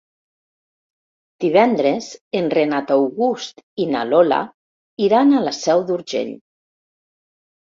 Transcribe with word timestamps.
Divendres 1.45 2.07
en 2.39 2.47
Renat 2.55 2.93
August 2.95 3.61
i 3.83 3.87
na 3.93 4.01
Lola 4.15 4.41
iran 5.09 5.37
a 5.37 5.45
la 5.45 5.55
Seu 5.59 5.85
d'Urgell. 5.91 6.33